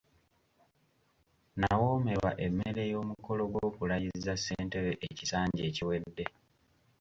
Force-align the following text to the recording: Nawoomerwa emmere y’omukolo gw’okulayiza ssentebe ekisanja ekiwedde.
Nawoomerwa 1.59 2.31
emmere 2.45 2.83
y’omukolo 2.91 3.43
gw’okulayiza 3.51 4.33
ssentebe 4.39 4.91
ekisanja 5.07 5.61
ekiwedde. 5.69 6.25